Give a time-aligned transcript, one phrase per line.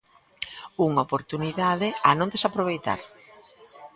[0.87, 2.99] Unha oportunidade a non desaproveitar.